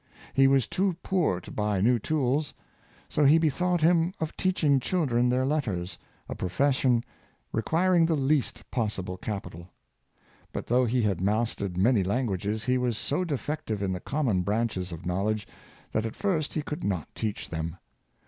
He 0.33 0.47
was 0.47 0.65
too 0.65 0.95
poor 1.03 1.39
to 1.41 1.51
buy 1.51 1.79
new 1.79 1.99
tools, 1.99 2.55
so 3.07 3.23
he 3.23 3.37
bethought 3.37 3.81
him 3.81 4.15
of 4.19 4.35
teaching 4.35 4.79
children 4.79 5.29
their 5.29 5.45
let 5.45 5.65
ters— 5.65 5.99
a 6.27 6.33
profession 6.33 7.03
requiring 7.51 8.07
the 8.07 8.15
least 8.15 8.63
possible 8.71 9.15
capital. 9.15 9.69
But 10.51 10.65
though 10.65 10.85
he 10.85 11.03
had 11.03 11.21
mastered 11.21 11.77
many 11.77 12.01
languages, 12.01 12.65
he 12.65 12.79
was 12.79 12.97
so 12.97 13.23
defective 13.23 13.83
in 13.83 13.93
the 13.93 13.99
common 13.99 14.41
branches 14.41 14.91
of 14.91 15.05
knowledge, 15.05 15.45
that 15.91 16.07
at 16.07 16.15
first 16.15 16.55
he 16.55 16.63
could 16.63 16.83
not 16.83 17.13
teach 17.13 17.49
them. 17.51 17.77